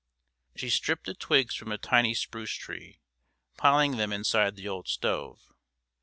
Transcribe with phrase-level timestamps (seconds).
[0.55, 3.01] She stripped the twigs from a tiny spruce tree,
[3.55, 5.53] piling them inside the old stove.